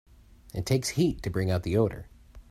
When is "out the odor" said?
1.51-2.07